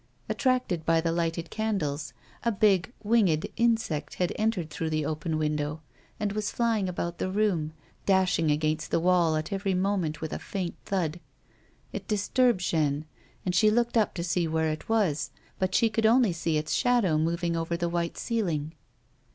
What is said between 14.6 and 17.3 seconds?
it was, but she could only see its shadow